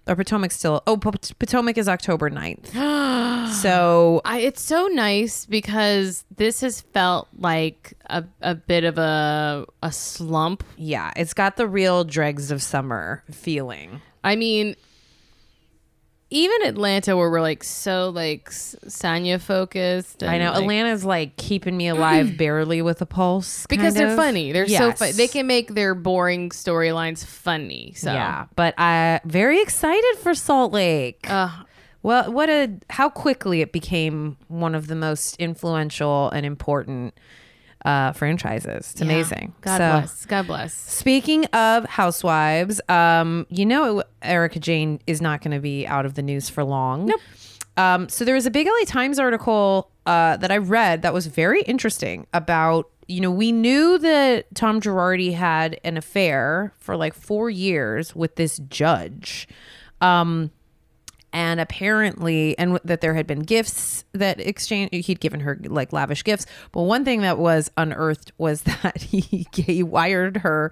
[0.07, 2.67] or Potomac's still oh Pot- Potomac is October 9th.
[3.61, 9.65] so I, it's so nice because this has felt like a, a bit of a
[9.81, 10.63] a slump.
[10.77, 14.01] Yeah, it's got the real dregs of summer feeling.
[14.23, 14.75] I mean,
[16.33, 20.23] even Atlanta, where we're like so like Sanya focused.
[20.23, 24.15] I know like- Atlanta's like keeping me alive barely with a pulse because they're of.
[24.15, 24.51] funny.
[24.51, 24.99] They're so Yes.
[24.99, 25.11] funny.
[25.11, 27.93] They can make their boring storylines funny.
[27.95, 31.29] So Yeah, but I very excited for Salt Lake.
[31.29, 31.49] Uh,
[32.01, 37.13] well, what a how quickly it became one of the most influential and important
[37.85, 38.91] uh, franchises.
[38.91, 39.05] It's yeah.
[39.05, 39.53] amazing.
[39.61, 40.25] God So- bless.
[40.25, 40.73] God bless.
[40.73, 46.13] Speaking of housewives, um, you know Erika Jayne is not going to be out of
[46.13, 47.05] the news for long.
[47.07, 47.21] Nope.
[47.75, 51.25] Um, so there was a big LA Times article uh, that I read that was
[51.27, 57.13] very interesting about you know we knew that Tom Girardi had an affair for like
[57.13, 59.47] four years with this judge.
[60.01, 60.51] Um,
[61.33, 66.23] and apparently and that there had been gifts that exchange he'd given her like lavish
[66.23, 70.71] gifts but one thing that was unearthed was that he, he wired her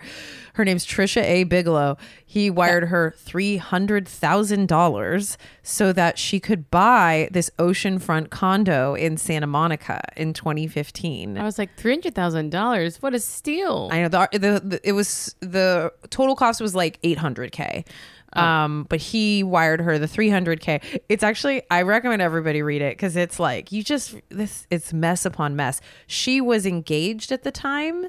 [0.53, 7.51] her name's Tricia a bigelow he wired her $300000 so that she could buy this
[7.57, 13.01] oceanfront condo in santa monica in 2015 I was like three hundred thousand dollars.
[13.01, 13.89] What a steal!
[13.91, 17.85] I know the, the, the it was the total cost was like 800k.
[18.33, 21.01] Um, but he wired her the 300k.
[21.09, 25.25] It's actually I recommend everybody read it because it's like you just this it's mess
[25.25, 25.81] upon mess.
[26.07, 28.07] She was engaged at the time,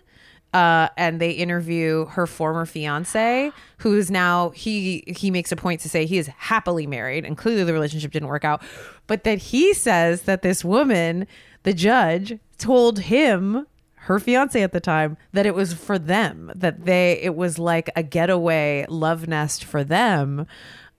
[0.55, 5.81] Uh, and they interview her former fiance, who is now he he makes a point
[5.81, 8.63] to say he is happily married, and clearly the relationship didn't work out,
[9.07, 11.27] but that he says that this woman,
[11.63, 13.67] the judge, told him
[14.07, 17.89] her fiance at the time that it was for them that they it was like
[17.95, 20.47] a getaway love nest for them.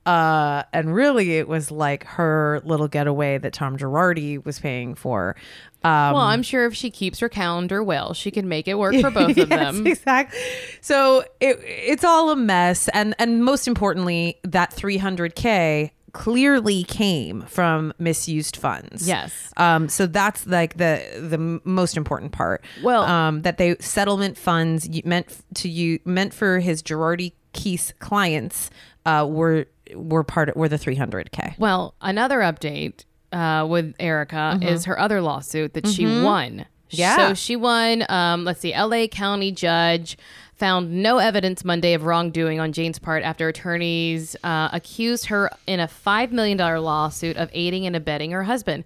[0.06, 5.36] Uh and really it was like her little getaway that tom girardi was paying for.
[5.84, 8.96] Um well, I'm sure if she keeps her calendar well, she can make it work
[8.96, 9.86] for both of them.
[9.88, 10.40] exactly.
[10.82, 12.88] So it it's all a mess.
[12.90, 19.52] And and most importantly that 300k clearly came from misused funds Yes.
[19.58, 22.64] um, so that's like the the most important part.
[22.84, 28.70] Well- um, that they settlement funds meant to you meant for his Girardi Keese clients
[29.06, 31.58] uh, were were part of, were the 300k.
[31.60, 36.66] Well, another update uh, with Erika is her other lawsuit that she won.
[36.90, 37.18] Yeah.
[37.18, 38.06] So she won.
[38.08, 38.72] Um, let's see.
[38.74, 39.08] L.A.
[39.08, 40.16] County judge
[40.56, 45.80] found no evidence Monday of wrongdoing on Jayne's part after attorneys uh, accused her in
[45.80, 48.84] a five million dollar lawsuit of aiding and abetting her husband.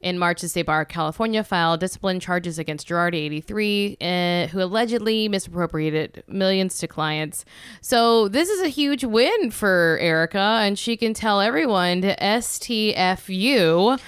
[0.00, 4.62] In March, the State Bar of California filed discipline charges against Girardi, 83, uh, who
[4.62, 7.44] allegedly misappropriated millions to clients.
[7.82, 14.00] So this is a huge win for Erika, and she can tell everyone to STFU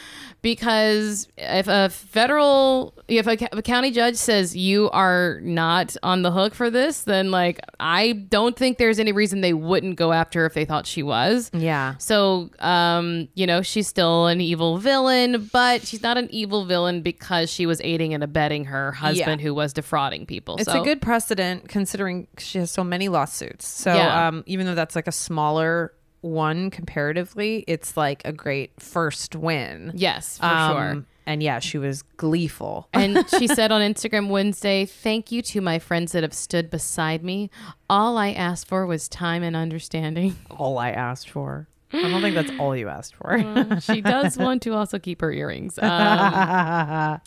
[0.43, 6.31] because if a federal if a, a county judge says you are not on the
[6.31, 10.41] hook for this then like i don't think there's any reason they wouldn't go after
[10.41, 11.95] her if they thought she was Yeah.
[11.99, 17.03] so um you know she's still an evil villain but she's not an evil villain
[17.03, 20.85] because she was aiding and abetting her husband who was defrauding people It's so a
[20.85, 23.67] good precedent considering she has so many lawsuits.
[23.67, 24.29] So Yeah.
[24.29, 29.93] um, even though that's like a smaller one comparatively, it's like a great first win.
[29.95, 32.89] yes for Um, sure And yeah, she was gleeful.
[32.95, 37.23] And she said on Instagram Wednesday, Thank you to my friends that have stood beside
[37.23, 37.51] me.
[37.91, 40.35] All I asked for was time and understanding.
[40.51, 41.69] all I asked for.
[41.93, 43.37] I don't think that's all you asked for.
[43.83, 45.79] she does want to also keep her earrings.
[45.79, 47.21] Um,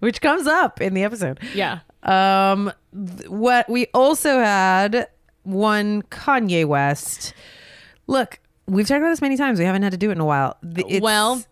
[0.00, 1.40] Which comes up in the episode.
[1.54, 1.80] yeah.
[2.02, 2.70] Um,
[3.16, 5.08] th- what we also had
[5.42, 7.32] one Kanye West.
[8.10, 9.58] Look, we've talked about this many times.
[9.58, 10.56] We haven't had to do it in a while.
[10.76, 11.42] It's- well,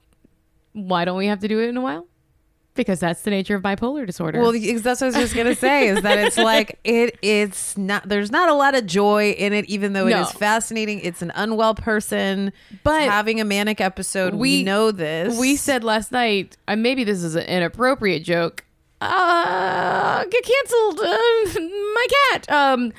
[0.72, 2.06] why don't we have to do it in a while?
[2.74, 4.40] Because that's the nature of bipolar disorder.
[4.40, 7.18] well, that's what I was just gonna say is that it's like it.
[7.22, 8.08] It's not.
[8.08, 10.20] There's not a lot of joy in it, even though it No.
[10.22, 11.00] is fascinating.
[11.00, 12.52] It's an unwell person,
[12.84, 14.34] But having a manic episode.
[14.34, 15.36] We, we- know this.
[15.36, 18.64] we said last night, uh, maybe this is an inappropriate joke.
[19.00, 21.00] Uh, get canceled.
[21.00, 21.60] Uh,
[21.94, 22.50] my cat.
[22.50, 22.92] Um,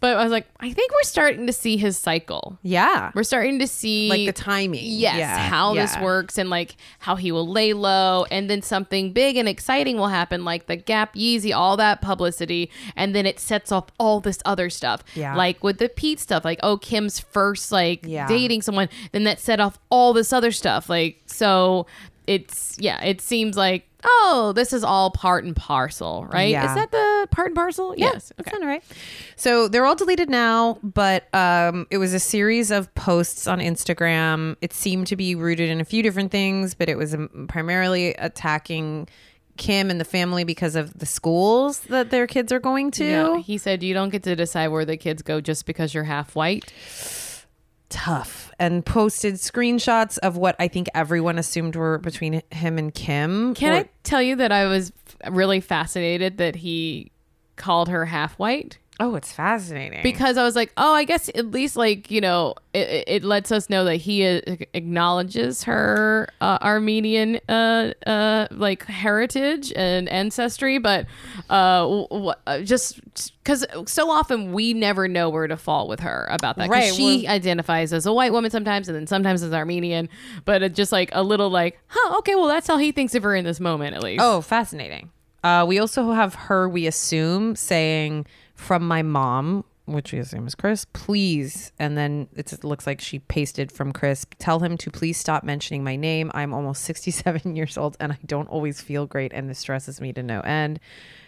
[0.00, 2.58] but I was like, I think we're starting to see his cycle.
[2.62, 4.84] yeah, We're starting to see like the timing.
[4.84, 9.12] Yes, Yeah, how this works and like how he will lay low and then something
[9.12, 13.38] big and exciting will happen like the Gap Yeezy, all that publicity, and then it
[13.38, 15.04] sets off all this other stuff.
[15.14, 15.36] Yeah.
[15.36, 18.26] Like with the Pete stuff, like oh Kim's first like Yeah.
[18.26, 20.88] dating someone, then that set off all this other stuff.
[20.88, 21.86] Like so
[22.26, 26.50] it's yeah, it seems like oh, this is all part and parcel, right?
[26.50, 26.68] Yeah.
[26.68, 27.94] Is that the part and parcel?
[27.96, 28.32] yes.
[28.36, 28.82] That sounded right.
[29.36, 34.56] So they're all deleted now, but um, it was a series of posts on Instagram.
[34.60, 38.14] It seemed to be rooted in a few different things, but it was um, primarily
[38.14, 39.08] attacking
[39.56, 43.04] Kim and the family because of the schools that their kids are going to.
[43.04, 43.38] Yeah.
[43.38, 46.34] He said you don't get to decide where the kids go just because you're half
[46.34, 46.72] white.
[47.90, 48.50] Tough.
[48.58, 53.54] And posted screenshots of what I think everyone assumed were between him and Kim.
[53.54, 54.92] Can Or- I tell you that I was
[55.28, 57.10] really fascinated that he
[57.56, 58.78] called her half white?
[59.02, 60.02] Oh, it's fascinating.
[60.02, 63.50] Because I was like, oh, I guess at least like you know, it, it- lets
[63.50, 71.06] us know that he acknowledges her uh, Armenian uh, uh, like heritage and ancestry, but
[71.48, 73.00] uh, w- w- uh, just
[73.42, 76.68] because so often we never know where to fall with her about that.
[76.70, 80.08] Right, She identifies as a white woman sometimes, and then sometimes as Armenian,
[80.44, 83.22] but it's just like a little like, huh, okay, well that's how he thinks of
[83.22, 84.22] her in this moment at least.
[84.22, 85.10] Oh, fascinating.
[85.42, 88.26] Uh, we also have her, we assume, saying
[88.60, 91.72] from my mom, which we assume is Kris, please.
[91.78, 95.82] And then it looks like she pasted from Kris, tell him to please stop mentioning
[95.82, 96.30] my name.
[96.34, 100.12] I'm almost 67 years old and I don't always feel great and this stresses me
[100.12, 100.78] to no end.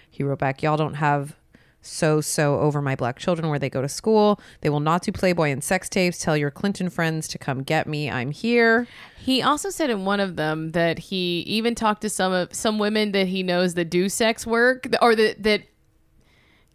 [0.09, 1.37] He wrote back, y'all don't have
[1.85, 4.41] so so over my black children where they go to school.
[4.61, 6.19] They will not do Playboy and sex tapes.
[6.19, 8.09] Tell your Clinton friends to come get me.
[8.09, 8.87] I'm here.
[9.19, 12.79] He also said in one of them that he even talked to some of some
[12.79, 15.63] women that he knows that do sex work or that that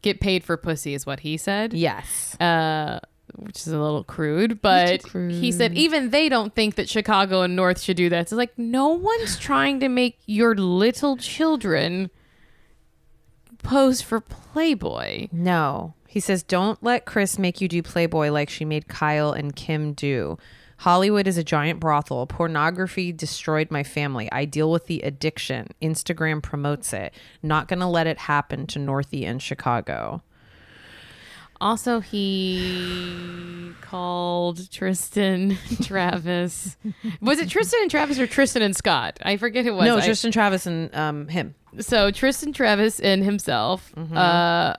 [0.02, 1.74] get paid for pussy is what he said.
[1.74, 2.36] Yes.
[2.40, 3.00] Uh
[3.36, 7.56] which is a little crude, but he said even they don't think that Chicago and
[7.56, 8.30] North should do that.
[8.30, 12.10] So it's like no one's trying to make your little children
[13.64, 15.28] pose for Playboy.
[15.32, 15.94] No.
[16.08, 19.94] He says, don't let Kris make you do Playboy like she made Kyle and Kim
[19.94, 20.38] do.
[20.78, 22.26] Hollywood is a giant brothel.
[22.28, 24.32] Pornography destroyed my family.
[24.32, 25.68] I deal with the addiction.
[25.82, 27.14] Instagram promotes it.
[27.42, 30.22] Not going to let it happen to Northie and Chicago.
[31.60, 36.78] Also, he called Tristan Travis.
[37.20, 39.18] was it Tristan and Travis or Tristan and Scott?
[39.24, 39.86] I forget who it was.
[39.88, 41.56] no, I- Tristan Travis and um, him.
[41.80, 44.16] so Tristan Travis and himself, Mm-hmm.
[44.16, 44.74] uh,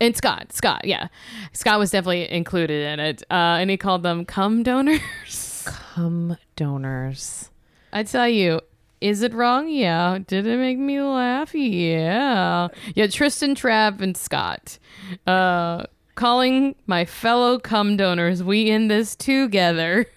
[0.00, 0.52] and Scott.
[0.52, 1.06] Scott, yeah,
[1.52, 5.00] Scott was definitely included in it, uh, and he called them cum donors.
[5.64, 7.50] Cum donors.
[7.92, 8.60] I tell you,
[9.00, 9.68] is it wrong?
[9.68, 10.18] Yeah.
[10.26, 11.54] Did it make me laugh?
[11.54, 12.68] Yeah.
[12.94, 13.06] Yeah.
[13.06, 14.78] Tristan, Trav, and Scott,
[15.26, 18.42] uh, calling my fellow cum donors.
[18.42, 20.06] We in this together.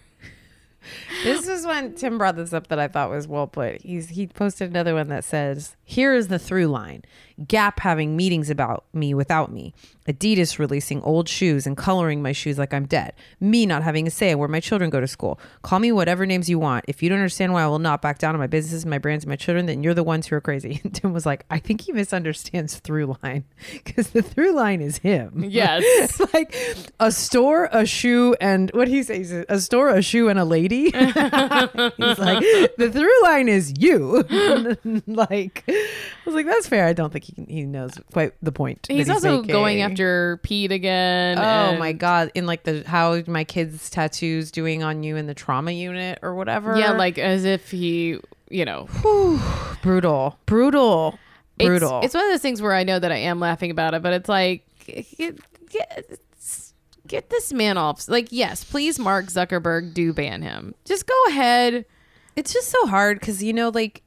[1.23, 3.81] This is when Tim brought this up that I thought was well put.
[3.81, 7.03] He's he posted another one that says, "Here is the through line:
[7.47, 9.73] Gap having meetings about me without me,
[10.07, 14.09] Adidas releasing old shoes and coloring my shoes like I'm dead, me not having a
[14.09, 15.39] say where my children go to school.
[15.61, 16.85] Call me whatever names you want.
[16.87, 19.23] If you don't understand why I will not back down on my businesses, my brands,
[19.25, 21.59] and my children, then you're the ones who are crazy." And Tim was like, "I
[21.59, 25.81] think he misunderstands through line because the through line is him." Yes.
[25.85, 26.55] It's like
[26.99, 30.91] a store, a shoe, and what he says, a store, a shoe, and a lady.
[30.91, 32.43] He's like,
[32.77, 34.23] the through line is you.
[35.07, 35.89] like, I
[36.25, 36.85] was like, that's fair.
[36.85, 38.83] I don't think he he knows quite the point.
[38.83, 39.51] that He's also making.
[39.53, 41.37] going after Pete again.
[41.37, 42.31] Oh my god!
[42.35, 46.35] In like the how my kids' tattoos doing on you in the trauma unit or
[46.35, 46.77] whatever.
[46.77, 48.87] Yeah, like as if he, you know,
[49.81, 51.19] brutal, brutal,
[51.59, 52.01] It's- brutal.
[52.03, 54.13] It's, one of those things where I know that I am laughing about it, but
[54.13, 55.37] it's like get,
[55.69, 56.19] get,
[57.07, 58.07] get this man off.
[58.07, 60.75] Like, yes, please, Mark Zuckerberg, do ban him.
[60.85, 61.85] Just go ahead.
[62.35, 64.01] it's just so hard because you know like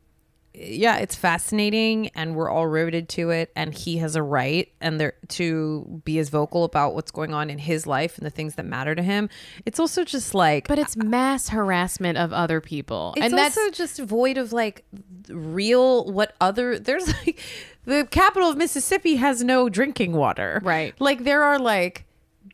[0.53, 4.99] yeah it's fascinating and we're all riveted to it and he has a right and
[5.01, 8.57] there to be as vocal about what's going on in his life and the things
[8.57, 9.29] that matter to him.
[9.65, 13.71] It's also just like But it's mass harassment of other people, it's and that's also
[13.71, 14.85] just void of like
[15.29, 17.39] real what other there's like
[17.85, 20.61] the capital of mississippi has no drinking water.
[20.65, 20.95] Right.
[21.01, 22.07] like there are like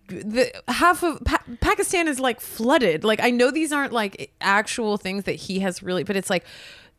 [0.09, 3.05] the half of pa- pakistan is like flooded.
[3.05, 6.45] Like i know these aren't like actual things that he has really but it's like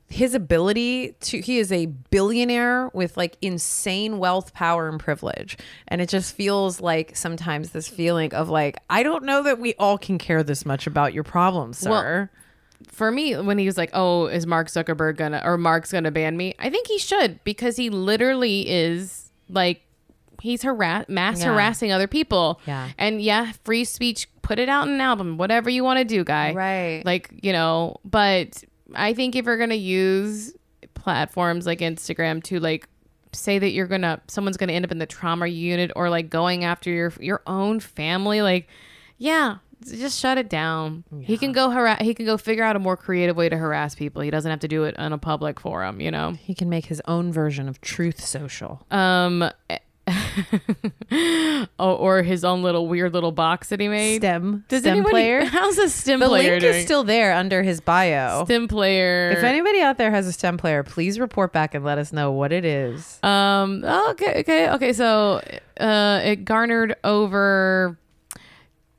[0.10, 5.58] his ability to he is a billionaire with like insane wealth power and privilege
[5.90, 9.74] and it just feels like sometimes this feeling of like i don't know that we
[9.76, 12.30] all can care this much about your problems sir Well,
[12.90, 16.38] for me when he was like, "Oh, is Mark Zuckerberg gonna or Mark's gonna ban
[16.38, 19.82] me?" I think he should because he literally is like
[20.42, 21.48] he's harass mass Yeah.
[21.48, 22.62] harassing other people.
[22.68, 22.90] Yeah.
[23.00, 24.30] and yeah, free speech.
[24.44, 26.54] Put it out in an album, whatever you want to do, guy.
[26.54, 27.02] Right.
[27.04, 30.54] Like you know, but I think if you're gonna use
[30.94, 32.88] platforms like Instagram to like
[33.34, 36.64] say that you're gonna someone's gonna end up in the trauma unit or like going
[36.64, 38.68] after your your own family like
[39.18, 41.04] yeah just shut it down.
[41.22, 43.94] He can go harass he can go figure out a more creative way to harass
[43.94, 44.24] people.
[44.24, 46.32] He doesn't have to do it on a public forum you know?
[46.32, 48.86] He can make his own version of Truth Social.
[48.92, 49.50] um
[51.80, 54.66] or, or his own little weird little box that he made STEM.
[54.68, 55.46] does STEM anybody player.
[55.46, 56.76] how's a stem The player The link doing?
[56.76, 58.46] is still there under his bio.
[58.46, 61.98] stem player If anybody out there has a STEM player, please report back and let
[61.98, 63.20] us know what it is.
[63.24, 63.84] Um.
[63.86, 64.40] Okay.
[64.40, 64.70] Okay.
[64.70, 64.94] Okay.
[64.94, 65.42] So,
[65.80, 67.98] uh, it garnered over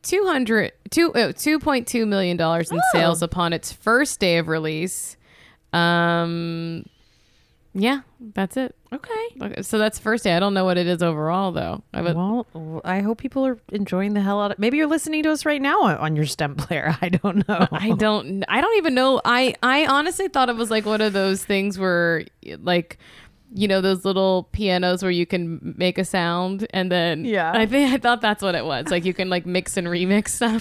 [0.03, 2.83] 200 two, uh, 2.2 million dollars in Oh.
[2.92, 5.16] sales upon its first day of release.
[5.73, 6.85] Um.
[7.75, 8.01] Yeah,
[8.35, 8.75] that's it.
[8.93, 9.27] Okay.
[9.41, 10.35] Okay, so that's first day.
[10.35, 11.83] I don't know what it is overall though.
[11.93, 12.47] I would, Well,
[12.85, 14.59] I hope people are enjoying the hell out of.
[14.59, 16.97] Maybe you're listening to us right now on, your STEM player.
[17.03, 17.69] I don't know.
[17.71, 18.45] I don't.
[18.49, 19.21] I don't even know.
[19.25, 22.25] I I honestly thought it was like one of those things where
[22.61, 22.99] like.
[23.55, 27.51] You know those little pianos where you can make a sound and then Yeah.
[27.55, 28.89] I think I thought that's what it was.
[28.89, 30.61] Like you can like mix and remix stuff.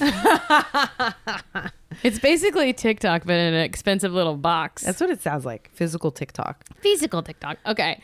[2.03, 4.83] it's basically TikTok but in an expensive little box.
[4.83, 5.69] That's what it sounds like.
[5.73, 6.63] Physical TikTok.
[6.81, 7.57] physical TikTok.
[7.65, 8.01] Okay.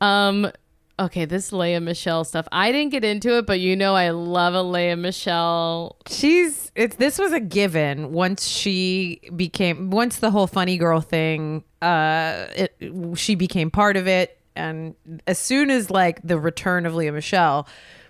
[0.00, 0.50] Um
[0.98, 2.46] okay, this Lea Michele stuff.
[2.52, 5.96] I didn't get into it, but you know I love a Lea Michele.
[6.08, 11.64] She's it's this was a given once she became once the whole funny girl thing
[11.82, 12.76] uh it
[13.14, 14.94] she became part of it and
[15.26, 17.66] as soon as like the return of Lea Michele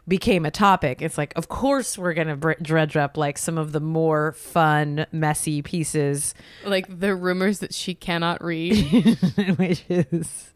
[0.06, 3.56] became a topic it's like of course we're going to br- dredge up like some
[3.56, 6.34] of the more fun messy pieces
[6.64, 9.16] Like the rumors that she cannot read.
[9.56, 10.50] which is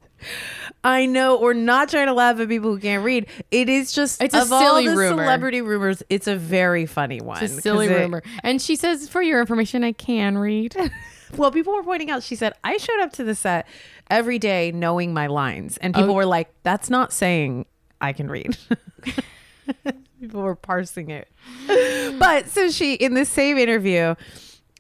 [0.83, 3.27] I know we're not trying to laugh at people who can't read.
[3.53, 5.23] It is just It's a of all silly the rumor.
[5.23, 6.03] celebrity rumors.
[6.11, 7.43] It's a very funny one.
[7.43, 8.23] It's a silly 'cause it- rumor.
[8.43, 10.75] And she says, for your information, I can read.
[11.37, 13.67] Well, people were pointing out, she said, I showed up to the set
[14.09, 15.77] every day knowing my lines.
[15.77, 16.15] And people Oh.
[16.15, 17.67] were like, that's not saying
[18.01, 18.57] I can read.
[20.21, 21.29] people were parsing it.
[22.19, 24.15] but so she, in this same interview,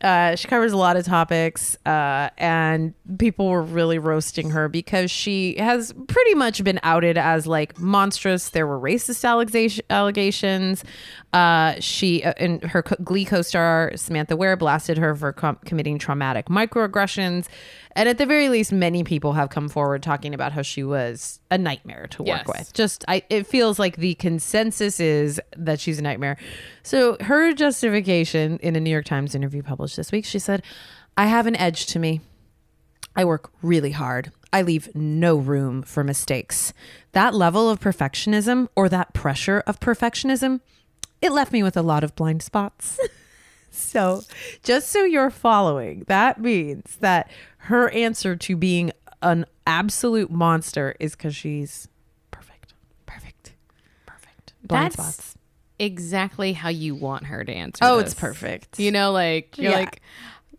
[0.03, 5.11] uh, she covers a lot of topics, uh, and people were really roasting her because
[5.11, 8.51] she has pretty much been outed as like monstrous.
[8.51, 10.84] There were racist allegation, allegations.
[11.33, 15.99] Uh, she uh, and her co- Glee co-star Samantha Ware blasted her for com- committing
[15.99, 17.47] traumatic microaggressions,
[17.93, 21.39] and at the very least, many people have come forward talking about how she was
[21.51, 22.49] a nightmare to work Yes.
[22.49, 26.39] with just I it feels like the consensus is that she's a nightmare.
[26.83, 30.62] So her justification in a New York Times interview published this week, she said,
[31.16, 32.22] "I have an edge to me.
[33.14, 34.33] I work really hard.
[34.51, 36.72] I leave no room for mistakes.
[37.12, 40.61] That level of perfectionism or that pressure of perfectionism,
[41.21, 42.99] it left me with a lot of blind spots."
[43.71, 44.23] So,
[44.64, 48.91] just so you're following, that means that her answer to being
[49.23, 51.87] an absolute monster is because she's
[52.33, 52.73] perfect.
[53.07, 53.53] Perfect.
[54.05, 54.55] Perfect.
[54.64, 55.35] Blind That's spots.
[55.79, 57.85] exactly how you want her to answer.
[57.85, 58.81] Oh, it's perfect.
[58.81, 59.79] You know, like you're Yeah.
[59.79, 60.01] like,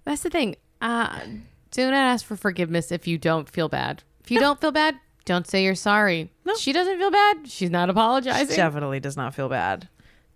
[0.06, 0.56] that's the thing.
[0.80, 1.20] Uh,
[1.72, 4.04] do not ask for forgiveness if you don't feel bad.
[4.24, 4.96] If you don't feel bad,
[5.26, 6.32] don't say you're sorry.
[6.46, 6.56] No.
[6.56, 7.50] She doesn't feel bad.
[7.50, 8.56] She's not apologizing.
[8.56, 9.90] Definitely does not feel bad.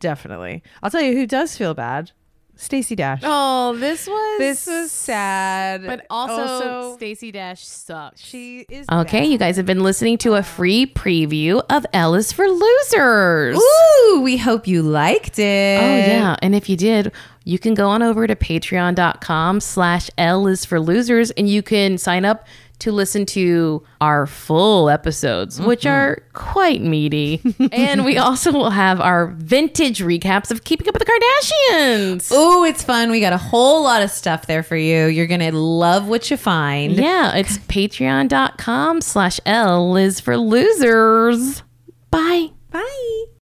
[0.03, 0.61] Definitely.
[0.83, 2.11] I'll tell you who does feel bad.
[2.57, 3.21] Stacey Dash.
[3.23, 5.85] oh, this was This was sad.
[5.85, 8.21] But also, Stacey Dash sucks.
[8.21, 12.33] she is Okay, you guys have been listening to a free preview of L is
[12.33, 13.57] for Losers.
[13.57, 15.79] Ooh, we hope you liked it.
[15.81, 17.13] Oh yeah, and if you did,
[17.45, 21.97] you can go on over to patreon.com slash L is for losers and you can
[21.97, 22.45] sign up
[22.83, 25.89] to listen to our full episodes, which mm-hmm.
[25.89, 27.41] are quite meaty.
[27.71, 31.11] and we also will have our vintage recaps of Keeping Up with the
[31.71, 32.29] Kardashians.
[32.33, 33.09] Oh, it's fun.
[33.09, 35.05] We got a whole lot of stuff there for you.
[35.07, 36.93] You're gonna love what you find.
[36.93, 41.63] Yeah, it's patreon.com slash L is for losers.
[42.11, 42.49] Bye.
[42.69, 43.23] Bye.